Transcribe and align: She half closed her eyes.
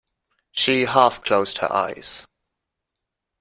She 0.51 0.85
half 0.85 1.23
closed 1.23 1.59
her 1.59 1.71
eyes. 1.71 2.25